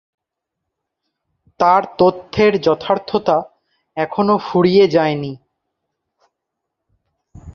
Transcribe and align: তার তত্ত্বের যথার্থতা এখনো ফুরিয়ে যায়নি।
তার 1.59 1.81
তত্ত্বের 1.97 2.53
যথার্থতা 2.61 3.37
এখনো 3.97 4.35
ফুরিয়ে 4.37 4.85
যায়নি। 4.87 5.33